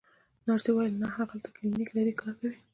نرسې 0.45 0.69
وویل: 0.71 0.93
نه، 1.01 1.07
هغه 1.15 1.31
هلته 1.33 1.49
کلینیک 1.55 1.89
لري، 1.97 2.13
کار 2.21 2.33
کوي. 2.39 2.55